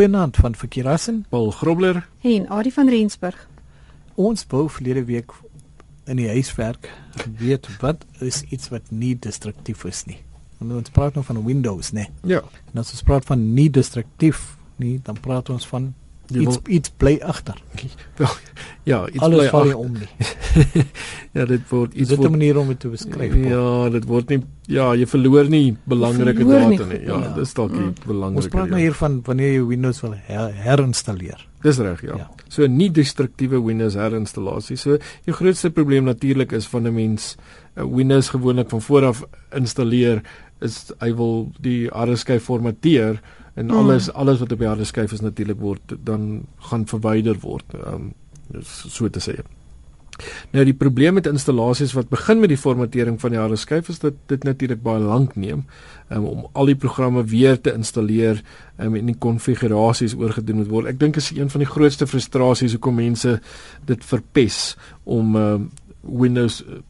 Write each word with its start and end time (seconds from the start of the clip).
Goeienaand 0.00 0.36
van 0.36 0.54
Verkeerassen, 0.54 1.26
Paul 1.28 1.50
Grobler 1.50 2.08
en 2.20 2.48
Adie 2.48 2.72
van 2.72 2.88
Rensburg. 2.88 3.48
Ons 4.14 4.46
wou 4.48 4.62
verlede 4.72 5.02
week 5.04 5.34
in 6.08 6.16
die 6.16 6.28
huiswerk 6.28 6.88
weet 7.36 7.68
wat 7.82 8.06
is 8.24 8.38
iets 8.48 8.70
wat 8.72 8.88
nie 8.88 9.12
destruktief 9.20 9.84
is 9.84 10.00
nie. 10.08 10.16
En 10.64 10.72
ons 10.72 10.88
praat 10.88 11.18
nou 11.18 11.24
van 11.26 11.42
Windows, 11.44 11.92
né? 11.92 12.06
Ja. 12.24 12.40
En 12.72 12.80
as 12.80 12.94
ons 12.96 13.04
praat 13.04 13.28
van 13.28 13.44
nie 13.52 13.68
destruktief 13.68 14.40
nie, 14.80 14.94
dan 15.04 15.20
praat 15.20 15.52
ons 15.52 15.68
van 15.68 15.90
iets 16.36 16.58
iets 16.68 16.90
bly 16.96 17.18
agter. 17.22 17.54
Wel, 18.16 18.28
ja, 18.90 19.08
iets 19.08 19.18
Alles 19.22 19.38
bly 19.38 19.48
val 19.48 19.64
nie 19.64 19.70
ag- 19.72 19.76
om 19.78 19.92
nie. 19.92 20.08
ja, 21.36 21.44
dit 21.46 21.68
word 21.68 21.94
iets 21.94 22.08
dit 22.08 22.18
'n 22.18 22.20
word 22.20 22.30
manier 22.30 22.58
om 22.58 22.68
dit 22.68 22.80
te 22.80 22.88
beskryf? 22.88 23.32
Paul? 23.32 23.48
Ja, 23.48 23.90
dit 23.90 24.04
word 24.04 24.28
nie 24.28 24.40
ja, 24.66 24.94
jy 24.94 25.06
verloor 25.06 25.48
nie 25.48 25.76
belangrike 25.84 26.44
nie 26.44 26.52
data 26.52 26.68
nie. 26.68 26.78
goed, 26.78 27.06
Ja, 27.06 27.20
ja. 27.20 27.32
dis 27.34 27.54
dalk 27.54 27.72
die 27.72 27.80
Mm. 27.80 27.94
belangrike. 28.06 28.36
Ons 28.44 28.48
praat 28.48 28.68
nou 28.68 28.78
ja. 28.80 28.84
hier 28.86 28.94
van 28.94 29.20
wanneer 29.24 29.52
jy 29.52 29.66
Windows 29.66 30.00
wil 30.00 30.14
her 30.26 30.52
herinstalleer. 30.54 31.46
Dis 31.62 31.78
reg, 31.78 32.00
ja. 32.02 32.16
Ja. 32.16 32.30
So 32.48 32.62
'n 32.64 32.76
nie 32.76 32.90
destruktiewe 32.90 33.60
Windows 33.64 33.94
herinstallasie. 33.94 34.76
So 34.76 34.98
jou 35.24 35.32
grootste 35.36 35.70
probleem 35.70 36.04
natuurlik 36.04 36.52
is 36.52 36.66
van 36.66 36.82
'n 36.86 36.94
mens 36.94 37.36
uh, 37.76 37.84
Windows 37.84 38.28
gewoonlik 38.28 38.68
van 38.70 38.80
voor 38.82 39.04
af 39.04 39.24
installeer 39.52 40.22
is 40.60 40.92
hy 41.00 41.14
wil 41.14 41.52
die 41.60 41.88
harde 41.88 42.16
skyf 42.16 42.44
formateer 42.44 43.20
en 43.54 43.66
Mm. 43.66 43.76
alles 43.76 44.12
alles 44.12 44.38
wat 44.38 44.52
op 44.52 44.58
die 44.58 44.68
harde 44.68 44.84
skyf 44.84 45.12
is 45.12 45.20
natuurlik 45.20 45.60
word 45.60 45.96
dan 46.04 46.42
gaan 46.58 46.86
verwyder 46.86 47.38
word. 47.40 47.64
Ehm 47.74 47.94
um, 47.94 48.12
so 48.64 49.08
te 49.08 49.20
sê. 49.20 49.38
Nou 50.52 50.64
die 50.64 50.74
probleem 50.74 51.14
met 51.14 51.26
installasies 51.26 51.92
wat 51.96 52.10
begin 52.12 52.40
met 52.40 52.48
die 52.52 52.58
formatering 52.58 53.20
van 53.20 53.34
die 53.34 53.40
harde 53.40 53.56
skyf 53.56 53.88
is 53.88 54.00
dat 54.02 54.14
dit 54.26 54.44
natuurlik 54.44 54.82
baie 54.82 55.00
lank 55.00 55.36
neem 55.36 55.64
um, 56.10 56.24
om 56.24 56.46
al 56.52 56.70
die 56.72 56.76
programme 56.76 57.24
weer 57.24 57.60
te 57.60 57.72
installeer 57.72 58.42
um, 58.78 58.94
en 58.94 59.06
die 59.06 59.18
konfigurasies 59.18 60.16
oorgedoen 60.18 60.56
moet 60.62 60.72
word. 60.72 60.90
Ek 60.92 61.00
dink 61.00 61.16
is 61.16 61.30
een 61.36 61.50
van 61.50 61.64
die 61.64 61.70
grootste 61.70 62.08
frustrasies 62.10 62.76
hoekom 62.76 63.00
mense 63.00 63.38
dit 63.88 64.04
verpes 64.04 64.76
om 65.04 65.36
um, 65.36 65.70
Windows 66.02 66.62
uh, 66.64 66.80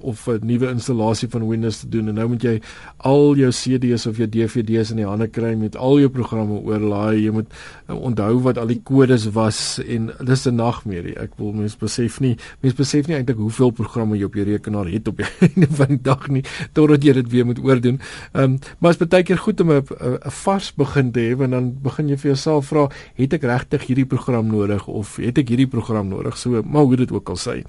of 0.00 0.26
'n 0.28 0.40
nuwe 0.46 0.68
installasie 0.70 1.28
van 1.28 1.48
Windows 1.48 1.80
te 1.80 1.88
doen 1.88 2.08
en 2.08 2.14
nou 2.14 2.28
moet 2.28 2.42
jy 2.42 2.60
al 2.96 3.36
jou 3.36 3.50
CD's 3.50 4.06
of 4.06 4.16
jou 4.16 4.28
DVD's 4.28 4.90
in 4.90 4.96
die 4.96 5.06
hande 5.06 5.28
kry 5.28 5.54
met 5.54 5.76
al 5.76 5.98
jou 5.98 6.08
programme 6.08 6.60
oorlaai. 6.60 7.24
Jy 7.24 7.30
moet 7.30 7.46
uh, 7.88 7.94
onthou 7.94 8.40
wat 8.42 8.58
al 8.58 8.66
die 8.66 8.80
kodes 8.82 9.26
was 9.32 9.78
en 9.86 10.10
dis 10.24 10.46
'n 10.46 10.56
nagmerrie. 10.56 11.16
Ek 11.18 11.30
wil 11.36 11.52
mens 11.52 11.76
besef 11.76 12.20
nie, 12.20 12.36
mens 12.60 12.74
besef 12.74 13.06
nie 13.06 13.16
eintlik 13.16 13.36
hoeveel 13.36 13.70
programme 13.70 14.16
jy 14.16 14.24
op 14.24 14.34
jou 14.34 14.44
rekenaar 14.44 14.86
het 14.86 15.08
op 15.08 15.16
die 15.16 15.26
einde 15.46 15.66
van 15.70 15.88
die 15.88 16.02
dag 16.02 16.28
nie 16.28 16.44
totdat 16.72 17.04
jy 17.04 17.12
dit 17.12 17.30
weer 17.30 17.46
moet 17.46 17.58
oordoen. 17.58 18.00
Ehm 18.32 18.44
um, 18.44 18.58
maar 18.78 18.90
is 18.90 18.98
baie 18.98 19.22
keer 19.22 19.38
goed 19.38 19.60
om 19.60 19.70
'n 19.70 19.82
'n 19.82 20.30
vars 20.30 20.72
begin 20.74 21.12
te 21.12 21.20
hê 21.20 21.36
want 21.36 21.50
dan 21.50 21.74
begin 21.82 22.08
jy 22.08 22.16
vir 22.16 22.30
jouself 22.30 22.66
vra, 22.66 22.88
het 23.14 23.32
ek 23.32 23.42
regtig 23.42 23.86
hierdie 23.86 24.06
program 24.06 24.46
nodig 24.46 24.86
of 24.88 25.16
het 25.16 25.38
ek 25.38 25.48
hierdie 25.48 25.66
program 25.66 26.08
nodig? 26.08 26.36
So 26.36 26.62
maar 26.62 26.82
hoe 26.82 26.96
dit 26.96 27.12
ook 27.12 27.28
al 27.28 27.36
sê. 27.36 27.62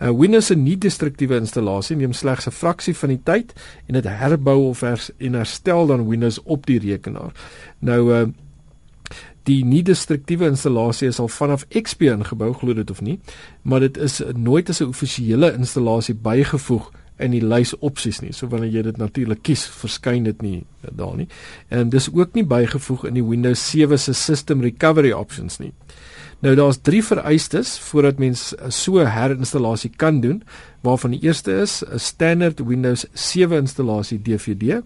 Uh, 0.00 0.10
Windows 0.10 0.46
se 0.46 0.54
nie 0.54 0.76
destruktiewe 0.76 1.21
installasie 1.30 1.96
neem 1.96 2.12
slegs 2.12 2.46
'n 2.46 2.50
fraksie 2.50 2.96
van 2.96 3.08
die 3.08 3.20
tyd 3.22 3.52
en 3.86 3.94
dit 3.94 4.04
herbou 4.04 4.68
of 4.68 4.80
hers 4.80 5.10
en 5.18 5.34
herstel 5.34 5.86
dan 5.86 6.08
Windows 6.08 6.42
op 6.42 6.66
die 6.66 6.78
rekenaar. 6.78 7.32
Nou 7.78 8.12
uh 8.12 8.26
Die 9.42 9.64
nie 9.64 9.82
destruktiewe 9.82 10.46
installasie 10.46 11.08
is 11.08 11.18
al 11.18 11.28
vanaf 11.28 11.64
XP 11.68 12.02
ingebou, 12.02 12.52
glo 12.54 12.74
dit 12.74 12.90
of 12.90 13.00
nie, 13.00 13.20
maar 13.62 13.80
dit 13.80 13.96
is 13.96 14.20
nooit 14.34 14.68
as 14.68 14.80
'n 14.80 14.84
offisiële 14.94 15.52
installasie 15.52 16.14
bygevoeg 16.14 16.90
in 17.18 17.30
die 17.30 17.42
lys 17.44 17.74
opsies 17.78 18.20
nie. 18.20 18.32
So 18.32 18.48
wanneer 18.48 18.70
jy 18.70 18.82
dit 18.82 18.96
natuurlik 18.96 19.42
kies, 19.42 19.66
verskyn 19.66 20.24
dit 20.24 20.42
nie 20.42 20.64
daar 20.80 21.16
nie. 21.16 21.28
En 21.68 21.88
dis 21.88 22.08
ook 22.12 22.34
nie 22.34 22.44
bygevoeg 22.44 23.04
in 23.04 23.14
die 23.14 23.24
Windows 23.24 23.70
7 23.70 23.98
se 23.98 24.12
System 24.12 24.60
Recovery 24.60 25.12
Options 25.12 25.58
nie. 25.58 25.72
Nou 26.42 26.54
daar's 26.58 26.80
drie 26.82 27.04
vereistes 27.06 27.76
voordat 27.78 28.18
mens 28.18 28.48
so 28.68 29.04
herinstallasie 29.06 29.92
kan 29.96 30.20
doen, 30.20 30.40
waarvan 30.82 31.14
die 31.14 31.22
eerste 31.22 31.52
is 31.62 31.84
'n 31.86 31.98
standaard 31.98 32.60
Windows 32.66 33.06
7 33.12 33.56
installasie 33.56 34.22
DVD. 34.22 34.82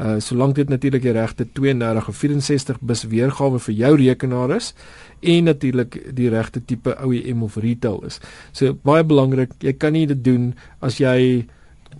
Uh 0.00 0.18
solank 0.18 0.54
dit 0.54 0.68
natuurlik 0.68 1.02
die 1.02 1.12
regte 1.12 1.46
32 1.52 2.08
of 2.08 2.16
64 2.16 2.80
bus 2.80 3.02
weergawe 3.02 3.58
vir 3.58 3.74
jou 3.74 3.96
rekenaar 3.96 4.56
is 4.56 4.74
en 5.20 5.44
natuurlik 5.44 6.16
die 6.16 6.28
regte 6.28 6.64
tipe 6.64 6.96
OEM 7.04 7.42
of 7.42 7.56
retail 7.56 8.02
is. 8.06 8.20
So 8.52 8.74
baie 8.82 9.04
belangrik, 9.04 9.50
jy 9.58 9.72
kan 9.72 9.92
nie 9.92 10.06
dit 10.06 10.24
doen 10.24 10.54
as 10.80 10.98
jy 10.98 11.46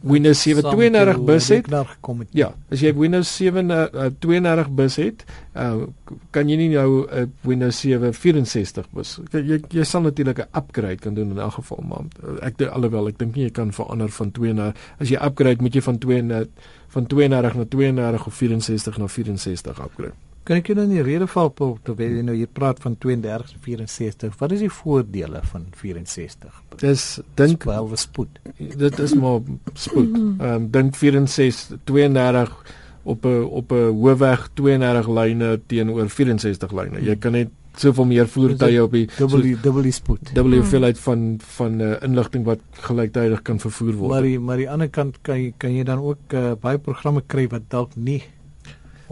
Windows 0.00 0.42
7 0.42 0.62
Saam 0.62 0.76
32 0.76 1.14
toe 1.14 1.24
bus 1.24 1.48
het 1.48 1.68
gekom 1.68 2.22
het. 2.22 2.28
Ja, 2.32 2.52
as 2.72 2.80
jy 2.80 2.92
Windows 2.96 3.36
7 3.36 3.70
uh, 3.70 3.84
uh, 3.92 4.08
32 4.18 4.70
bus 4.78 4.96
het, 4.96 5.24
uh, 5.54 5.84
kan 6.30 6.48
jy 6.48 6.56
nie 6.56 6.68
nou 6.72 7.06
'n 7.06 7.22
uh, 7.22 7.26
Windows 7.42 7.80
7 7.80 8.14
64 8.14 8.90
bus. 8.90 9.18
Jy 9.32 9.44
jy, 9.50 9.60
jy 9.68 9.84
sal 9.84 10.02
natuurlik 10.02 10.38
'n 10.38 10.48
upgrade 10.56 11.00
kan 11.00 11.14
doen 11.14 11.30
in 11.30 11.38
elk 11.38 11.54
geval, 11.60 11.84
maar 11.88 12.04
uh, 12.24 12.46
ek 12.46 12.62
alhoewel 12.62 13.08
ek 13.08 13.18
dink 13.18 13.36
nie 13.36 13.44
jy 13.44 13.50
kan 13.50 13.72
verander 13.72 14.08
van 14.08 14.30
2 14.30 14.52
na 14.52 14.72
as 14.98 15.08
jy 15.08 15.18
upgrade 15.20 15.62
moet 15.62 15.74
jy 15.74 15.82
van 15.82 15.98
2 15.98 16.22
na 16.22 16.44
van 16.88 17.06
32 17.06 17.54
na 17.54 17.64
32 17.64 18.26
of 18.26 18.34
64 18.34 18.98
na 18.98 19.06
64 19.06 19.84
upgrade. 19.84 20.31
Kan 20.42 20.58
ek 20.58 20.72
jou 20.72 20.74
nou 20.74 20.88
in 20.88 20.96
die 20.96 21.04
rede 21.06 21.28
val 21.30 21.52
Paul, 21.54 21.76
terwyl 21.86 22.16
jy 22.18 22.22
nou 22.26 22.34
hier 22.34 22.50
praat 22.50 22.80
van 22.82 22.96
32 22.98 23.52
64? 23.62 24.34
Wat 24.40 24.54
is 24.56 24.64
die 24.64 24.72
voordele 24.74 25.38
van 25.52 25.68
64? 25.78 26.56
Dis 26.82 27.04
dink 27.38 27.62
wel 27.68 27.90
spoed. 27.94 28.40
dit 28.58 28.98
is 28.98 29.14
maar 29.14 29.40
spoed. 29.74 30.16
Ehm 30.16 30.42
um, 30.48 30.70
dink 30.74 30.98
64 30.98 31.78
32 31.84 32.56
op 33.02 33.24
'n 33.24 33.44
op 33.44 33.72
'n 33.72 33.94
hoofweg 34.02 34.48
32 34.54 35.08
lyne 35.08 35.60
teenoor 35.66 36.08
64 36.08 36.72
lyne. 36.72 37.04
Jy 37.04 37.16
kan 37.16 37.32
net 37.32 37.50
soveel 37.76 38.04
meer 38.04 38.28
voertuie 38.28 38.82
op 38.82 38.92
die 38.92 39.08
dubbel 39.16 39.42
dubbel 39.62 39.92
spoed. 39.92 40.34
dubbel 40.34 40.58
hoeveelheid 40.58 40.98
van 40.98 41.38
van 41.38 41.80
uh, 41.80 41.94
inligting 42.02 42.44
wat 42.44 42.60
gelyktydig 42.70 43.42
kan 43.42 43.60
vervoer 43.60 43.94
word. 43.94 44.10
Maar 44.10 44.22
die 44.22 44.38
maar 44.38 44.56
die 44.56 44.70
ander 44.70 44.88
kant 44.88 45.18
kan 45.22 45.38
jy 45.38 45.54
kan 45.56 45.72
jy 45.72 45.84
dan 45.84 45.98
ook 45.98 46.32
uh, 46.34 46.52
baie 46.60 46.78
programme 46.78 47.22
kry 47.26 47.48
wat 47.48 47.62
dalk 47.68 47.96
nie 47.96 48.22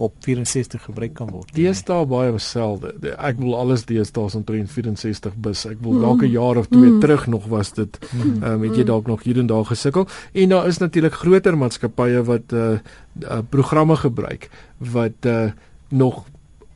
op 0.00 0.14
64 0.24 0.82
gebruik 0.88 1.14
kan 1.14 1.28
word. 1.30 1.52
nie. 1.54 1.64
Deesdae 1.64 2.06
baie 2.06 2.38
selde. 2.38 2.94
De- 3.00 3.14
Ek 3.18 3.38
wil 3.38 3.56
alles 3.56 3.84
deesdae 3.84 4.24
is 4.26 4.34
omtrent 4.34 4.70
64 4.70 5.34
bus. 5.36 5.64
Ek 5.66 5.76
wil 5.80 6.00
dalk 6.00 6.22
'n 6.22 6.30
jaar 6.30 6.56
of 6.56 6.66
twee 6.68 6.90
Mm. 6.90 7.00
terug 7.00 7.26
nog 7.26 7.46
was 7.46 7.72
dit 7.72 7.98
Mhm. 8.12 8.42
ehm 8.42 8.52
um, 8.52 8.62
het 8.62 8.76
jy 8.76 8.84
dalk 8.84 9.06
nog 9.06 9.22
hier 9.22 9.38
en 9.38 9.46
daar 9.46 9.64
gesukkel. 9.64 10.06
En 10.32 10.48
daar 10.48 10.66
is 10.66 10.78
natuurlik 10.78 11.12
groter 11.12 11.56
maatskappye 11.58 12.22
wat 12.24 12.52
uh, 12.52 12.78
uh 13.22 13.38
programme 13.48 13.96
gebruik 13.96 14.50
wat 14.78 15.12
uh 15.26 15.50
nog 15.90 16.24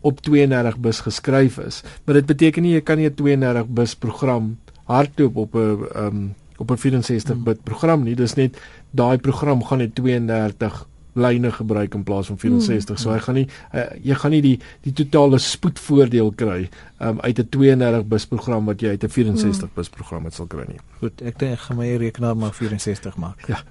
op 0.01 0.21
32 0.21 0.79
bus 0.79 1.01
geskryf 1.01 1.59
is. 1.59 1.83
Maar 2.05 2.15
dit 2.15 2.27
beteken 2.27 2.63
nie 2.63 2.73
jy 2.73 2.81
kan 2.81 2.97
nie 2.99 3.09
'n 3.09 3.15
32 3.15 3.67
bus 3.69 3.95
program 3.95 4.59
hardloop 4.85 5.37
op 5.37 5.55
'n 5.55 5.59
ehm 5.95 6.07
um, 6.07 6.35
op 6.59 6.71
'n 6.71 6.77
64 6.77 7.37
Mm. 7.37 7.43
bit 7.45 7.63
program 7.65 8.03
nie. 8.03 8.15
Dis 8.15 8.35
net 8.35 8.57
daai 8.91 9.19
program 9.19 9.65
gaan 9.65 9.79
net 9.79 9.95
32 9.95 10.87
lyne 11.15 11.51
gebruik 11.53 11.95
in 11.95 12.05
plaas 12.05 12.27
van 12.27 12.39
64. 12.39 12.97
Mm. 12.97 13.03
So 13.03 13.11
hy 13.11 13.21
gaan 13.27 13.39
nie 13.39 13.47
uh, 13.75 13.87
jy 14.03 14.15
gaan 14.23 14.35
nie 14.35 14.43
die 14.45 14.57
die 14.87 14.93
totale 14.93 15.39
spoedvoordeel 15.39 16.33
kry 16.39 16.69
um, 17.01 17.21
uit 17.21 17.39
'n 17.39 17.49
32 17.49 18.07
bus 18.09 18.27
program 18.27 18.65
wat 18.67 18.81
jy 18.81 18.95
uit 18.95 19.05
'n 19.05 19.09
64 19.09 19.75
bus 19.75 19.89
program 19.89 20.25
het 20.25 20.35
sal 20.35 20.47
kry 20.47 20.65
nie. 20.69 20.81
Goed, 21.01 21.23
ek 21.23 21.39
dink 21.39 21.53
ek 21.53 21.67
gaan 21.67 21.77
my 21.77 21.97
rekenaar 21.97 22.37
maar 22.37 22.55
64 22.55 23.17
maak. 23.17 23.41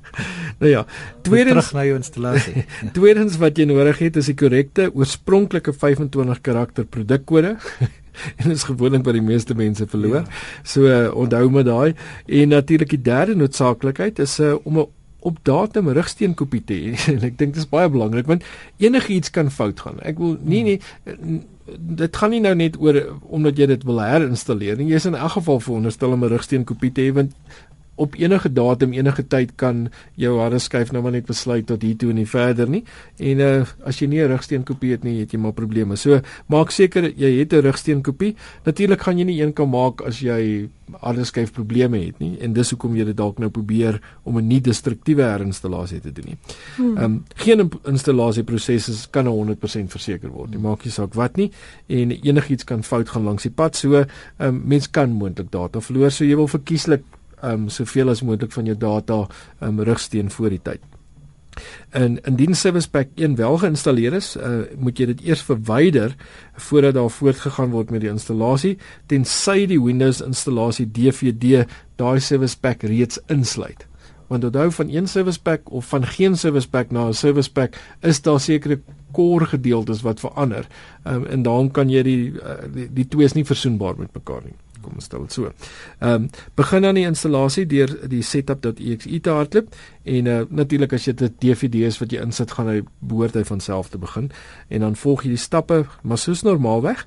Nou 0.59 0.69
ja, 0.71 0.85
Tweedens 1.21 1.43
tweedens 1.43 1.67
terug 1.67 1.73
na 1.73 1.85
jou 1.85 1.95
installasie. 1.97 2.65
tweedens 2.97 3.37
wat 3.37 3.57
jy 3.57 3.65
nodig 3.65 3.99
het 3.99 4.15
is 4.15 4.29
die 4.31 4.35
korrekte 4.35 4.89
oorspronklike 4.93 5.73
25 5.73 6.41
karakter 6.41 6.85
produkkode. 6.85 7.57
en 8.37 8.47
dit 8.47 8.55
is 8.55 8.63
gewoonlik 8.63 9.05
wat 9.05 9.17
die 9.17 9.25
meeste 9.25 9.55
mense 9.57 9.87
verloor. 9.89 10.21
Ja. 10.21 10.25
Ja. 10.27 10.63
So 10.63 10.87
uh, 10.87 11.15
onthou 11.15 11.49
met 11.51 11.65
daai 11.65 11.93
en 12.25 12.53
natuurlik 12.53 12.89
die 12.89 13.01
derde 13.01 13.35
noodsaaklikheid 13.35 14.19
is 14.19 14.39
uh, 14.39 14.55
om 14.63 14.79
'n 14.79 14.87
op 15.23 15.39
datum 15.47 15.89
rigsteenkopie 15.95 16.63
te 16.67 16.73
hê. 16.73 16.93
en 17.13 17.23
ek 17.23 17.37
dink 17.39 17.55
dit 17.55 17.63
is 17.63 17.69
baie 17.71 17.89
belangrik 17.89 18.27
want 18.27 18.43
enigiets 18.83 19.31
kan 19.33 19.51
fout 19.51 19.79
gaan. 19.85 19.99
Ek 20.03 20.19
wil 20.19 20.37
nie 20.43 20.63
nie 20.67 20.79
n- 21.07 21.43
dit 22.03 22.17
gaan 22.19 22.33
nie 22.35 22.41
nou 22.43 22.51
net 22.59 22.75
oor 22.79 22.97
omdat 23.31 23.57
jy 23.57 23.69
dit 23.71 23.83
wil 23.87 24.01
herinstalleer 24.03 24.75
nie. 24.77 24.89
Jy 24.91 24.99
is 24.99 25.05
in 25.07 25.15
elk 25.15 25.37
geval 25.37 25.61
veronderstel 25.63 26.11
om 26.11 26.23
'n 26.25 26.33
rigsteenkopie 26.35 26.91
te 26.91 27.07
hê 27.07 27.13
want 27.15 27.31
op 27.95 28.15
enige 28.15 28.49
datum 28.53 28.93
enige 28.93 29.27
tyd 29.27 29.55
kan 29.55 29.89
jou 30.15 30.39
harde 30.39 30.59
skyf 30.59 30.91
nou 30.91 31.03
maar 31.03 31.11
net 31.11 31.25
besluit 31.25 31.65
tot 31.65 31.81
hier 31.81 31.95
toe 31.97 32.09
en 32.09 32.15
nie 32.15 32.27
verder 32.29 32.69
nie. 32.69 32.83
En 33.17 33.39
uh 33.39 33.65
as 33.85 33.99
jy 33.99 34.07
nie 34.07 34.21
'n 34.21 34.27
rugsteenkopie 34.27 34.91
het 34.91 35.03
nie, 35.03 35.19
het 35.19 35.31
jy 35.31 35.39
maar 35.39 35.53
probleme. 35.53 35.95
So 35.95 36.21
maak 36.47 36.71
seker 36.71 37.11
jy 37.15 37.39
het 37.39 37.53
'n 37.53 37.61
rugsteenkopie. 37.61 38.35
Natuurlik 38.65 39.01
gaan 39.01 39.17
jy 39.17 39.25
nie 39.25 39.41
een 39.41 39.53
kan 39.53 39.69
maak 39.69 40.01
as 40.01 40.19
jy 40.19 40.69
harde 41.01 41.23
skyf 41.25 41.53
probleme 41.53 41.97
het 42.05 42.19
nie 42.19 42.37
en 42.39 42.53
dis 42.53 42.69
hoekom 42.69 42.95
jy 42.95 43.05
dit 43.05 43.17
dalk 43.17 43.39
nou 43.39 43.49
probeer 43.49 44.01
om 44.23 44.37
'n 44.37 44.47
nie 44.47 44.61
destruktiewe 44.61 45.23
herinstallasie 45.23 45.99
te 45.99 46.11
doen 46.11 46.25
nie. 46.25 46.37
Hmm. 46.75 46.97
Ehm 46.97 47.03
um, 47.03 47.23
geen 47.35 47.59
in- 47.59 47.71
installasieproses 47.83 49.07
kan 49.11 49.25
100% 49.27 49.91
verseker 49.91 50.29
word. 50.29 50.49
Nie 50.49 50.59
maak 50.59 50.83
nie 50.85 50.91
saak 50.91 51.13
wat 51.13 51.37
nie 51.37 51.51
en 51.87 52.11
enigiets 52.11 52.63
kan 52.63 52.83
fout 52.83 53.09
gaan 53.09 53.23
langs 53.23 53.43
die 53.43 53.51
pad. 53.51 53.75
So 53.75 53.93
ehm 53.93 54.07
um, 54.39 54.61
mens 54.65 54.89
kan 54.89 55.11
moontlik 55.11 55.51
data 55.51 55.81
verloor. 55.81 56.11
So 56.11 56.25
jy 56.25 56.35
wil 56.35 56.47
verkieslik 56.47 57.03
um, 57.43 57.69
soveel 57.69 58.09
as 58.09 58.21
moontlik 58.21 58.51
van 58.51 58.65
jou 58.65 58.77
data 58.77 59.27
ehm 59.59 59.79
um, 59.79 59.83
rigsteen 59.83 60.31
voor 60.31 60.49
die 60.49 60.61
tyd. 60.63 60.81
En 61.89 62.17
indien 62.25 62.55
Service 62.55 62.89
Pack 62.89 63.07
1 63.15 63.35
wel 63.35 63.57
geïnstalleer 63.57 64.13
is, 64.13 64.33
uh, 64.37 64.65
moet 64.77 64.97
jy 64.97 65.05
dit 65.11 65.23
eers 65.29 65.43
verwyder 65.45 66.15
voordat 66.67 66.97
daar 66.97 67.11
voortgegaan 67.13 67.73
word 67.75 67.93
met 67.93 68.01
die 68.01 68.09
installasie 68.09 68.77
tensy 69.11 69.65
die 69.69 69.81
Windows 69.81 70.21
installasie 70.25 70.89
DVD 70.89 71.65
daai 72.01 72.19
Service 72.19 72.57
Pack 72.59 72.87
reeds 72.89 73.21
insluit. 73.27 73.85
Want 74.31 74.47
onthou 74.49 74.71
van 74.71 74.89
een 74.89 75.07
Service 75.07 75.41
Pack 75.41 75.69
of 75.71 75.91
van 75.93 76.07
geen 76.07 76.37
Service 76.37 76.69
Pack 76.69 76.91
na 76.91 77.07
'n 77.07 77.13
Service 77.13 77.51
Pack 77.51 77.77
is 78.01 78.21
daar 78.21 78.39
sekere 78.39 78.81
core 79.11 79.45
gedeeltes 79.45 80.01
wat 80.01 80.19
verander. 80.19 80.67
Um, 81.03 81.25
en 81.25 81.41
daarom 81.43 81.71
kan 81.71 81.89
jy 81.89 82.03
die, 82.03 82.31
uh, 82.31 82.65
die 82.73 82.89
die 82.93 83.07
twee 83.07 83.25
is 83.25 83.33
nie 83.33 83.45
versoenbaar 83.45 83.93
met 83.97 84.13
mekaar 84.13 84.41
nie 84.43 84.62
kom 84.83 84.99
ons 84.99 85.09
stel 85.09 85.25
dit 85.27 85.35
so. 85.35 85.51
Ehm 85.99 86.27
um, 86.27 86.29
begin 86.59 86.85
dan 86.85 86.99
die 86.99 87.07
installasie 87.07 87.65
deur 87.69 87.91
die 88.09 88.23
setup.exe 88.23 89.19
te 89.23 89.29
hardloop 89.29 89.75
en 90.03 90.27
uh, 90.27 90.41
natuurlik 90.49 90.93
as 90.93 91.07
jy 91.07 91.15
dit 91.19 91.39
DVD's 91.41 91.99
wat 92.01 92.11
jy 92.11 92.21
insit 92.23 92.51
gaan 92.57 92.69
hy 92.69 92.81
behoort 92.99 93.37
hy 93.39 93.45
van 93.47 93.63
self 93.63 93.89
te 93.93 94.01
begin 94.01 94.31
en 94.69 94.85
dan 94.85 94.99
volg 94.99 95.23
jy 95.23 95.33
die 95.33 95.41
stappe 95.41 95.83
maar 96.03 96.19
soos 96.21 96.43
normaalweg 96.43 97.05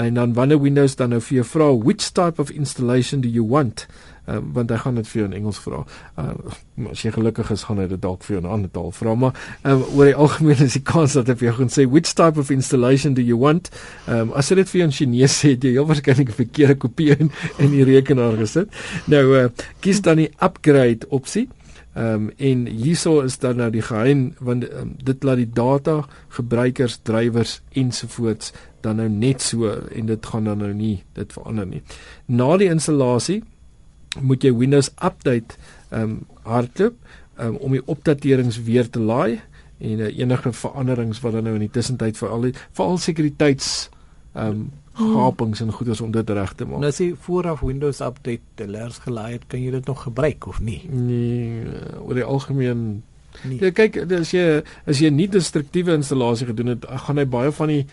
en 0.00 0.14
dan 0.14 0.32
wanneer 0.34 0.60
Windows 0.62 0.96
dan 0.96 1.10
nou 1.10 1.20
vir 1.20 1.40
jou 1.40 1.46
vra 1.52 1.70
which 1.74 2.12
type 2.14 2.42
of 2.42 2.50
installation 2.50 3.20
do 3.20 3.28
you 3.28 3.44
want 3.46 3.86
um, 4.30 4.50
want 4.56 4.70
hy 4.70 4.78
gaan 4.82 4.98
dit 5.00 5.08
vir 5.08 5.20
jou 5.20 5.28
in 5.28 5.36
Engels 5.38 5.60
vra. 5.64 5.82
Uh, 6.18 6.32
as 6.90 7.04
jy 7.04 7.12
gelukkig 7.14 7.50
is, 7.52 7.64
gaan 7.68 7.82
hy 7.82 7.86
dit 7.90 8.00
dalk 8.00 8.24
vir 8.24 8.36
jou 8.36 8.42
in 8.42 8.48
'n 8.48 8.54
ander 8.56 8.72
taal 8.72 8.90
vra, 8.96 9.14
maar 9.14 9.34
um, 9.64 9.84
oor 9.94 10.10
die 10.10 10.14
algemeen 10.14 10.64
is 10.64 10.78
die 10.78 10.82
kans 10.92 11.16
dat 11.18 11.28
hy 11.28 11.34
vir 11.34 11.48
jou 11.48 11.56
gaan 11.58 11.72
sê 11.76 11.86
which 11.86 12.14
type 12.14 12.40
of 12.40 12.50
installation 12.50 13.14
do 13.14 13.22
you 13.22 13.38
want? 13.38 13.70
Um, 14.08 14.32
as 14.32 14.50
hy 14.50 14.60
dit 14.62 14.68
vir 14.68 14.78
jou 14.80 14.88
in 14.88 14.96
Chinese 14.98 15.34
sê, 15.34 15.54
jy 15.54 15.76
heel 15.76 15.86
waarskynlik 15.86 16.28
'n 16.28 16.40
verkeerde 16.44 16.78
kopie 16.78 17.16
in 17.18 17.30
in 17.58 17.70
die 17.70 17.84
rekenaar 17.84 18.36
gesit. 18.36 18.68
Nou 19.06 19.24
uh, 19.36 19.48
kies 19.80 20.00
dan 20.00 20.16
die 20.16 20.30
upgrade 20.40 21.08
opsie. 21.08 21.48
Ehm 21.94 22.14
um, 22.14 22.30
en 22.38 22.66
hierso 22.66 23.20
is 23.20 23.38
dan 23.38 23.56
nou 23.56 23.70
die 23.70 23.82
geheim 23.82 24.34
want 24.38 24.64
um, 24.70 24.94
dit 25.02 25.24
laat 25.24 25.36
die 25.36 25.50
data 25.52 26.04
gebruikers, 26.28 27.00
drywers 27.02 27.62
ensovoorts 27.74 28.52
dan 28.80 28.96
nou 28.96 29.08
net 29.08 29.42
so 29.42 29.66
en 29.68 30.06
dit 30.06 30.26
gaan 30.26 30.44
dan 30.44 30.58
nou 30.58 30.72
nie 30.74 31.02
dit 31.12 31.32
verander 31.32 31.66
nie. 31.66 31.82
Na 32.26 32.56
die 32.56 32.70
installasie 32.70 33.42
moet 34.18 34.42
jy 34.42 34.52
Windows 34.56 34.90
Update 34.98 35.58
ehm 35.90 36.02
um, 36.02 36.18
hardloop 36.42 36.96
um, 37.38 37.56
om 37.62 37.72
die 37.76 37.82
opdaterings 37.86 38.58
weer 38.66 38.88
te 38.90 39.00
laai 39.00 39.40
en 39.78 40.02
uh, 40.02 40.10
enige 40.18 40.52
veranderings 40.52 41.20
wat 41.20 41.36
dan 41.36 41.46
nou 41.46 41.54
in 41.54 41.66
die 41.66 41.72
tussentyd 41.72 42.18
vir 42.18 42.32
al 42.34 42.48
die 42.48 42.54
veral 42.72 42.98
sekuriteits 42.98 43.88
ehm 44.34 44.46
um, 44.46 44.68
gapings 45.00 45.62
en 45.64 45.70
goeders 45.72 46.00
om 46.04 46.10
dit 46.12 46.30
reg 46.30 46.50
te 46.58 46.66
maak. 46.68 46.82
Nou 46.82 46.90
as 46.92 46.98
jy 47.00 47.14
vooraf 47.24 47.62
Windows 47.64 48.02
Update 48.04 48.42
te 48.58 48.66
leers 48.68 48.98
gelaai 49.00 49.38
het, 49.38 49.46
kan 49.48 49.62
jy 49.62 49.70
dit 49.72 49.86
nog 49.88 50.02
gebruik 50.02 50.46
of 50.50 50.58
nie? 50.60 50.82
Nee, 50.90 51.62
uh, 51.64 52.02
oor 52.04 52.18
die 52.18 52.26
algemeen 52.26 52.82
nie. 53.48 53.60
Ja, 53.62 53.70
kyk, 53.72 54.02
as 54.18 54.34
jy 54.34 54.60
as 54.90 55.00
jy 55.00 55.08
nie 55.14 55.28
destruktiewe 55.30 55.94
installasie 55.96 56.50
gedoen 56.50 56.74
het, 56.74 56.84
gaan 57.06 57.22
hy 57.22 57.24
baie 57.30 57.54
van 57.54 57.72
die 57.72 57.84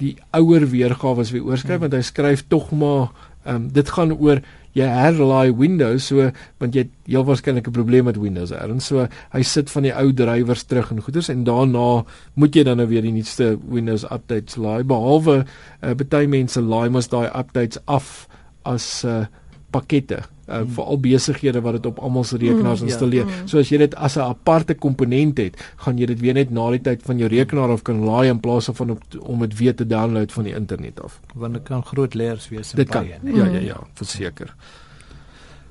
die 0.00 0.14
ouer 0.32 0.64
weergawe 0.72 1.26
weer 1.28 1.44
oorskryf 1.44 1.76
hmm. 1.76 1.84
want 1.86 1.98
hy 1.98 2.02
skryf 2.08 2.46
tog 2.48 2.70
maar 2.72 3.10
ehm 3.44 3.54
um, 3.54 3.68
dit 3.72 3.88
gaan 3.94 4.16
oor 4.16 4.40
jy 4.78 4.86
herlaai 4.86 5.50
Windows 5.56 6.06
so 6.10 6.30
want 6.62 6.76
jy 6.76 6.84
het 6.86 6.92
heel 7.10 7.24
waarskynlik 7.26 7.66
'n 7.68 7.74
probleem 7.74 8.04
met 8.04 8.20
Windows 8.20 8.52
erns 8.52 8.86
so 8.86 9.06
hy 9.32 9.42
sit 9.42 9.70
van 9.70 9.82
die 9.82 9.94
ou 9.94 10.12
drywers 10.12 10.64
terug 10.64 10.90
en 10.90 11.02
goeders 11.02 11.28
en 11.28 11.44
daarna 11.44 12.04
moet 12.34 12.54
jy 12.54 12.64
dan 12.64 12.76
nou 12.76 12.88
weer 12.88 13.02
die 13.02 13.12
nuutste 13.12 13.58
Windows 13.68 14.04
updates 14.04 14.56
laai 14.56 14.84
behalwe 14.84 15.44
uh, 15.82 15.94
baie 15.94 16.28
mense 16.28 16.60
laai 16.60 16.88
mos 16.88 17.08
daai 17.08 17.28
updates 17.34 17.78
af 17.86 18.28
as 18.62 19.04
uh, 19.04 19.26
pakkette 19.70 20.20
uh, 20.50 20.60
vir 20.76 20.84
al 20.84 21.00
besighede 21.00 21.62
wat 21.64 21.78
dit 21.78 21.88
op 21.90 21.98
almal 22.04 22.24
se 22.24 22.38
rekenaars 22.40 22.82
mm, 22.82 22.90
installeer. 22.90 23.24
Ja. 23.24 23.40
Mm. 23.40 23.48
So 23.48 23.62
as 23.62 23.70
jy 23.72 23.78
dit 23.84 23.94
as 23.94 24.16
'n 24.16 24.26
aparte 24.26 24.74
komponent 24.74 25.38
het, 25.38 25.56
gaan 25.84 25.98
jy 25.98 26.06
dit 26.06 26.20
weer 26.20 26.34
net 26.34 26.50
na 26.50 26.70
die 26.70 26.82
tyd 26.82 27.02
van 27.02 27.18
jou 27.18 27.28
rekenaar 27.28 27.70
af 27.70 27.82
kan 27.82 28.04
laai 28.04 28.28
in 28.28 28.40
plaas 28.40 28.70
van 28.72 28.90
op, 28.90 29.02
om 29.20 29.40
dit 29.40 29.56
weer 29.58 29.74
te 29.74 29.86
download 29.86 30.32
van 30.32 30.44
die 30.44 30.54
internet 30.54 31.00
af. 31.00 31.20
Want 31.34 31.54
dit 31.54 31.62
kan 31.62 31.82
groot 31.82 32.14
layers 32.14 32.48
wees 32.48 32.74
in 32.74 32.86
baie. 32.86 33.18
Nee. 33.22 33.34
Ja 33.34 33.46
ja 33.46 33.60
ja, 33.60 33.80
verseker. 33.94 34.54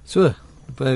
So, 0.04 0.34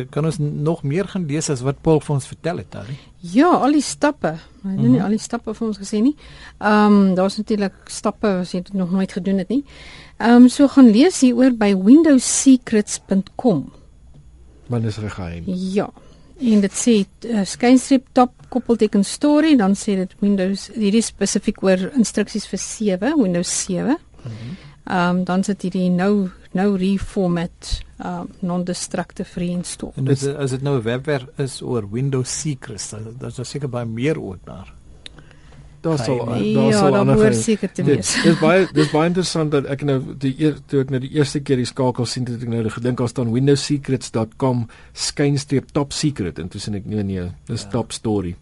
kan 0.10 0.26
ons 0.26 0.38
nog 0.40 0.84
meer 0.84 1.08
gaan 1.08 1.26
lees 1.26 1.50
as 1.50 1.62
wat 1.62 1.82
Paul 1.82 2.00
vir 2.00 2.16
ons 2.16 2.28
vertel 2.28 2.58
het 2.58 2.72
daar? 2.72 2.90
Ja, 3.20 3.48
al 3.48 3.72
die 3.72 3.82
stappe. 3.82 4.28
Hy 4.28 4.70
het 4.70 4.78
mm 4.78 4.78
-hmm. 4.78 4.92
nie 4.92 5.02
al 5.04 5.10
die 5.10 5.20
stappe 5.20 5.54
vir 5.54 5.68
ons 5.68 5.78
gesê 5.78 6.02
nie. 6.02 6.16
Ehm 6.60 6.94
um, 6.94 7.16
daar's 7.16 7.38
natuurlik 7.38 7.74
stappe 7.86 8.28
as 8.28 8.52
jy 8.52 8.62
dit 8.62 8.74
nog 8.74 8.92
nooit 8.92 9.12
gedoen 9.12 9.38
het 9.38 9.50
nie. 9.50 9.64
Ehm 10.18 10.44
um, 10.44 10.50
so 10.50 10.68
gaan 10.68 10.90
lees 10.90 11.20
hier 11.22 11.36
oor 11.36 11.52
by 11.52 11.76
windowsecrets.com. 11.76 13.72
Man 14.68 14.84
is 14.86 14.96
geheim. 14.98 15.44
Ja. 15.46 15.90
En 16.40 16.60
dit 16.62 16.72
sê 16.72 17.06
uh, 17.30 17.46
skynstreep 17.46 18.08
top 18.12 18.32
koppelteken 18.50 19.04
story, 19.04 19.56
dan 19.56 19.76
sê 19.76 19.96
dit 19.96 20.16
Windows 20.20 20.70
hierdie 20.74 21.02
spesifiek 21.02 21.64
oor 21.64 21.92
instruksies 21.96 22.48
vir 22.48 22.60
7, 22.60 23.14
Windows 23.22 23.64
7. 23.66 23.84
Mhm. 23.86 23.98
Ehm 24.84 25.10
mm 25.10 25.18
um, 25.18 25.24
dan 25.24 25.44
sit 25.44 25.62
hierdie 25.62 25.90
nou 25.90 26.30
nou 26.54 26.78
reformat 26.78 27.82
um 28.04 28.30
non-destructive 28.40 29.40
reinstall. 29.40 29.94
En 29.96 30.06
dit 30.10 30.24
as 30.36 30.52
dit 30.52 30.62
nou 30.62 30.78
'n 30.78 30.84
webwerf 30.84 31.28
is 31.38 31.62
oor 31.62 31.90
Windows 31.92 32.40
Secrets, 32.42 32.90
dan 32.90 33.30
is 33.30 33.36
daar 33.36 33.46
seker 33.46 33.70
baie 33.70 33.86
meer 33.86 34.20
oor 34.20 34.38
daar 34.44 34.74
daar 35.84 36.00
sal 36.00 36.22
daar 36.26 36.42
ja, 36.42 36.72
sal 36.78 36.96
dan 36.96 37.12
hoor 37.14 37.36
seker 37.38 37.72
te 37.72 37.84
wees. 37.84 38.14
Dit 38.24 38.32
is 38.34 38.40
baie 38.40 38.66
dis 38.74 38.92
baie 38.94 39.12
interessant 39.12 39.54
dat 39.54 39.68
ek 39.72 39.84
nou 39.88 39.98
die 40.24 40.34
eer, 40.40 40.58
toe 40.72 40.84
ek 40.84 40.94
nou 40.94 41.02
die 41.04 41.12
eerste 41.18 41.42
keer 41.46 41.60
die 41.62 41.68
skakel 41.70 42.08
sien 42.10 42.28
het 42.30 42.42
ek 42.42 42.52
nou 42.52 42.64
gedink 42.74 43.02
daar 43.04 43.12
staan 43.12 43.34
windowsecrets.com 43.36 44.66
skynstreep 45.06 45.72
top 45.76 45.94
secret 45.96 46.40
en 46.40 46.52
toe 46.54 46.62
sien 46.64 46.80
ek 46.80 46.90
nee 46.90 47.06
nee 47.08 47.28
dis 47.50 47.66
ja. 47.68 47.72
top 47.76 47.96
story. 47.96 48.36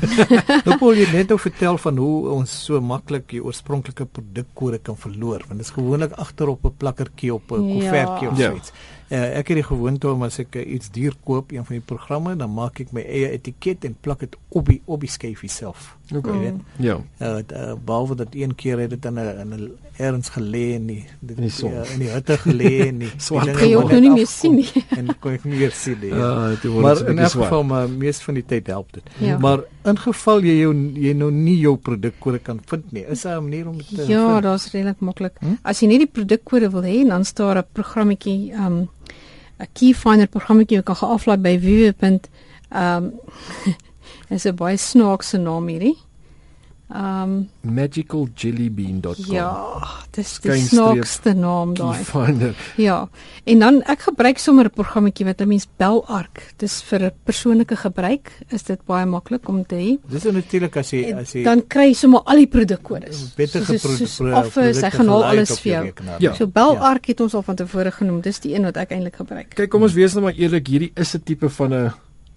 nou 0.66 0.78
wil 0.80 0.98
jy 0.98 1.08
net 1.12 1.34
ook 1.34 1.44
vertel 1.46 1.80
van 1.86 2.02
hoe 2.02 2.16
ons 2.38 2.58
so 2.66 2.80
maklik 2.80 3.30
die 3.34 3.42
oorspronklike 3.42 4.08
produkkode 4.18 4.82
kan 4.82 4.98
verloor 5.00 5.44
want 5.48 5.60
dit 5.60 5.66
is 5.66 5.74
gewoonlik 5.74 6.14
agterop 6.20 6.64
'n 6.66 6.76
plakkertjie 6.78 7.34
op 7.34 7.50
'n 7.52 7.62
ja. 7.62 7.72
koevertjie 7.72 8.30
of 8.30 8.38
so 8.38 8.54
iets. 8.62 8.72
Ja. 9.08 9.16
Uh, 9.16 9.38
ek 9.38 9.52
het 9.52 9.60
die 9.60 9.66
gewoonte 9.66 10.10
om 10.10 10.24
as 10.26 10.38
ek 10.42 10.56
uh, 10.58 10.64
iets 10.74 10.90
duur 10.90 11.14
koop, 11.24 11.52
een 11.54 11.64
van 11.64 11.78
die 11.78 11.84
programme, 11.84 12.36
dan 12.36 12.50
maak 12.50 12.80
ek 12.82 12.92
my 12.96 13.04
eie 13.06 13.30
etiket 13.36 13.84
en 13.86 13.94
plak 14.00 14.24
dit 14.24 14.34
op 14.48 14.66
die 14.66 14.80
op 14.86 15.00
die 15.00 15.10
skyfie 15.10 15.50
self. 15.50 15.96
Okay. 16.14 16.32
Mm. 16.32 16.60
Ja. 16.82 16.96
Uh, 17.18 17.38
uh, 17.38 17.72
behalwe 17.84 18.14
dat 18.14 18.34
een 18.34 18.54
keer 18.54 18.78
het 18.78 18.90
dit 18.90 19.02
dan 19.02 19.18
'n 19.18 19.54
'n 19.54 19.70
erns 19.96 20.28
gelê 20.28 20.74
in 20.76 20.86
die 20.86 21.04
dit 21.20 21.38
is 21.38 21.56
so 21.56 21.68
uh, 21.68 21.92
in 21.92 21.98
die 21.98 22.10
hutte 22.10 22.36
gelê 22.38 22.88
en 22.88 22.98
die 22.98 23.10
swart 23.26 23.50
kan 23.56 23.68
jy 23.68 23.76
ook 23.76 23.90
nou 23.90 24.00
nie 24.00 24.10
meer 24.10 24.26
sien 24.26 24.54
nie. 24.54 24.84
en 24.98 25.08
kon 25.20 25.32
ek 25.32 25.44
nie 25.44 25.58
meer 25.58 25.72
sien 25.72 25.98
nie. 26.00 26.12
Ja, 26.12 26.48
dit 26.48 26.70
word 26.70 26.82
maar 26.84 27.02
in 27.10 27.18
elk 27.18 27.30
geval 27.30 27.64
maar 27.64 27.88
meeste 27.88 28.24
van 28.24 28.34
die 28.34 28.44
tyd 28.44 28.66
help 28.66 28.92
dit. 28.92 29.02
Ja. 29.18 29.38
Maar 29.38 29.64
in 29.84 29.98
geval 29.98 30.42
jy 30.44 30.58
jou 30.60 30.74
jy 30.94 31.12
nou 31.12 31.30
nie 31.30 31.56
jou 31.58 31.76
produkkode 31.76 32.38
kan 32.38 32.60
vind 32.66 32.92
nie, 32.92 33.04
is 33.06 33.22
daar 33.22 33.40
'n 33.40 33.48
manier 33.48 33.68
om 33.68 33.76
dit 33.76 33.88
te 33.94 34.06
Ja, 34.06 34.40
daar's 34.40 34.70
redelik 34.70 35.00
maklik. 35.00 35.36
Hm? 35.40 35.58
As 35.62 35.80
jy 35.80 35.86
nie 35.86 35.98
die 35.98 36.12
produkkode 36.12 36.70
wil 36.70 36.82
hê, 36.82 37.06
dan 37.08 37.24
staan 37.24 37.54
daar 37.54 37.64
'n 37.64 37.72
programmetjie 37.72 38.52
um 38.52 38.88
'n 39.58 39.66
key 39.74 39.92
finder 39.92 40.26
programmetjie 40.26 40.82
kan 40.82 40.96
geaflaai 40.96 41.38
by 41.42 41.56
www. 41.58 42.20
Um 42.70 43.12
is 44.34 44.46
'n 44.46 44.56
baie 44.56 44.76
snaakse 44.76 45.38
naam 45.38 45.68
hierdie. 45.68 45.96
Um 46.86 47.48
magicaljellybean.com. 47.66 49.34
Ja, 49.34 49.50
dis 50.14 50.36
die 50.44 50.60
snaakste 50.62 51.32
naam 51.34 51.72
daai. 51.74 52.54
Ja. 52.78 53.08
En 53.44 53.58
dan 53.58 53.80
ek 53.90 54.04
gebruik 54.06 54.38
sommer 54.38 54.68
'n 54.70 54.70
programmetjie 54.70 55.26
wat 55.26 55.40
'n 55.40 55.48
mens 55.48 55.66
Belark. 55.76 56.54
Dis 56.56 56.82
vir 56.82 57.06
'n 57.06 57.12
persoonlike 57.24 57.76
gebruik 57.76 58.30
is 58.48 58.62
dit 58.62 58.78
baie 58.86 59.06
maklik 59.06 59.48
om 59.48 59.66
te 59.66 59.74
hê. 59.74 59.98
Dis 60.08 60.24
natuurlik 60.24 60.76
as 60.76 60.90
jy 60.90 61.12
as 61.12 61.32
jy 61.32 61.42
dan 61.42 61.66
kry 61.66 61.88
jy 61.88 61.94
sommer 61.94 62.20
al 62.24 62.36
die 62.36 62.46
produkkodes. 62.46 63.34
Wettige 63.36 63.78
produkte. 63.78 64.86
Hy 64.86 64.90
gaan 64.90 65.08
al 65.08 65.24
alles 65.24 65.60
vir 65.60 65.72
jou. 65.72 65.92
Ja. 66.18 66.34
So 66.34 66.46
Belark 66.46 67.06
ja. 67.06 67.12
het 67.12 67.20
ons 67.20 67.34
al 67.34 67.42
van 67.42 67.56
tevore 67.56 67.90
genoem. 67.90 68.20
Dis 68.20 68.40
die 68.40 68.54
een 68.54 68.62
wat 68.62 68.76
ek 68.76 68.90
eintlik 68.90 69.16
gebruik. 69.16 69.54
Kyk, 69.54 69.70
kom 69.70 69.82
ons 69.82 69.92
wees 69.92 70.14
nou 70.14 70.22
maar 70.22 70.34
eerlik, 70.34 70.66
hierdie 70.66 70.92
is 70.94 71.14
'n 71.14 71.22
tipe 71.24 71.48
van 71.48 71.74
'n 71.74 71.92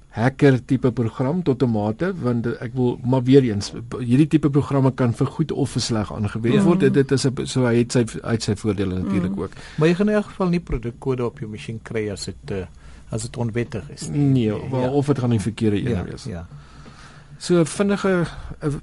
hacker 0.10 0.58
tipe 0.66 0.92
program 0.92 1.44
tot 1.44 1.62
'n 1.64 1.70
mate 1.70 2.14
want 2.22 2.48
ek 2.48 2.74
wil 2.74 3.00
maar 3.04 3.24
weer 3.24 3.44
eens 3.44 3.72
hierdie 4.00 4.28
tipe 4.28 4.50
programme 4.50 4.92
kan 4.92 5.14
vir 5.14 5.28
goed 5.28 5.52
of 5.52 5.70
vir 5.70 5.82
sleg 5.82 6.12
aangewend 6.12 6.56
ja. 6.56 6.64
word 6.64 6.94
dit 6.94 7.12
is 7.12 7.26
a, 7.26 7.32
so 7.44 7.66
hy 7.66 7.76
het 7.78 7.92
sy 7.92 8.06
uit 8.22 8.44
sy 8.44 8.56
voordele 8.56 9.00
natuurlik 9.00 9.36
mm. 9.36 9.42
ook 9.42 9.52
maar 9.78 9.88
jy 9.88 9.96
gaan 9.96 10.10
in 10.10 10.16
elk 10.16 10.26
geval 10.26 10.50
nie 10.50 10.60
produkkode 10.60 11.26
op 11.26 11.40
jou 11.40 11.50
masjien 11.50 11.80
kry 11.84 12.10
as 12.10 12.26
dit 12.26 12.52
uh, 12.52 12.66
as 13.12 13.22
dit 13.22 13.38
onwettig 13.38 13.90
is 13.90 14.10
nie 14.10 14.26
nee 14.50 14.70
wel, 14.72 14.82
ja. 14.82 14.90
of 14.90 15.06
dit 15.06 15.20
gaan 15.20 15.30
die 15.30 15.40
verkeerde 15.40 15.78
een 15.78 15.90
ja, 15.90 16.04
wees 16.04 16.24
ja 16.24 16.48
so 17.38 17.64
vinnige 17.66 18.26
uh, 18.64 18.74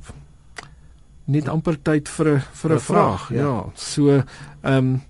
net 1.26 1.48
amper 1.48 1.76
tyd 1.82 2.08
vir 2.08 2.36
'n 2.36 2.40
vir 2.52 2.72
'n 2.74 2.80
vraag, 2.80 3.28
ja. 3.30 3.42
ja 3.42 3.64
so 3.74 4.10
ehm 4.10 4.24
um, 4.62 5.02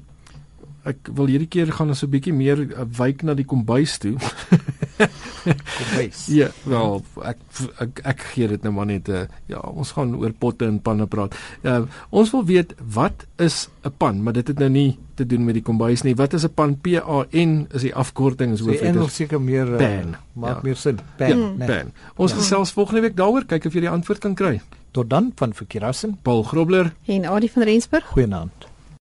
ek 0.86 1.08
wil 1.12 1.26
hierdie 1.26 1.50
keer 1.50 1.72
gaan 1.72 1.88
ons 1.88 2.02
'n 2.02 2.10
bietjie 2.10 2.32
meer 2.32 2.58
uh, 2.58 2.84
wyk 2.98 3.22
na 3.22 3.34
die 3.34 3.44
kombuis 3.44 3.98
toe 3.98 4.16
kombuis. 4.96 6.26
Ja, 6.26 6.48
wel 6.64 7.02
ek 7.22 7.38
ek, 7.78 8.00
ek 8.04 8.20
gee 8.34 8.48
dit 8.48 8.62
nou 8.62 8.72
maar 8.74 8.86
net 8.86 9.08
'n 9.08 9.12
uh, 9.12 9.24
ja, 9.46 9.60
ons 9.60 9.92
gaan 9.92 10.14
oor 10.16 10.32
potte 10.32 10.66
en 10.66 10.80
panne 10.80 11.06
praat. 11.06 11.34
Uh, 11.62 11.82
ons 12.10 12.30
wil 12.30 12.44
weet 12.44 12.74
wat 12.80 13.26
is 13.36 13.68
'n 13.84 13.92
pan, 13.96 14.22
maar 14.22 14.32
dit 14.32 14.48
het 14.48 14.58
nou 14.58 14.70
nie 14.70 14.98
te 15.14 15.26
doen 15.26 15.44
met 15.44 15.54
die 15.54 15.62
kombuis 15.62 16.02
nie. 16.02 16.14
Wat 16.16 16.32
is 16.32 16.44
'n 16.44 16.54
pan? 16.54 16.76
P 16.80 16.86
A 17.00 17.24
N 17.32 17.66
is 17.72 17.82
die 17.82 17.94
afkorting 17.94 18.52
is 18.52 18.60
hoofletter. 18.60 18.86
Engels 18.86 19.14
seker 19.14 19.40
meer 19.40 19.66
uh, 19.66 19.76
pan. 19.76 20.16
Maak 20.32 20.56
ja. 20.56 20.60
meer 20.62 20.76
sin. 20.76 20.98
Pan. 21.16 21.28
Ja, 21.28 21.34
nee. 21.56 21.66
pan. 21.68 21.92
Ons 22.16 22.32
ja. 22.32 22.38
gesels 22.38 22.72
volgende 22.72 23.00
week 23.00 23.16
daaroor 23.16 23.44
kyk 23.44 23.64
of 23.64 23.72
jy 23.72 23.80
die 23.80 23.90
antwoord 23.90 24.18
kan 24.18 24.34
kry. 24.34 24.60
Tot 24.90 25.10
dan 25.10 25.32
van 25.36 25.52
Verkeerassen, 25.52 26.18
Paul 26.22 26.42
Grobler 26.42 26.94
en 27.06 27.24
Adie 27.24 27.50
van 27.52 27.62
Rensburg. 27.62 28.04
Goeienaand. 28.04 28.75